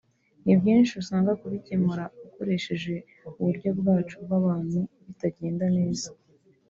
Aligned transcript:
ni 0.43 0.53
byinshi 0.59 0.91
usanga 1.01 1.31
kubikemura 1.41 2.03
ukoresheje 2.27 2.93
uburyo 3.39 3.69
bwacu 3.79 4.15
bw’abantu 4.23 4.79
bitagenda 5.05 5.65
neza 5.77 6.07